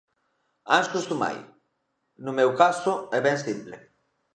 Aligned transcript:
Anxos 0.77 1.05
Sumai: 1.09 1.37
No 2.25 2.31
meu 2.39 2.49
caso 2.61 2.93
é 3.17 3.19
ben 3.25 3.37
simple. 3.47 3.75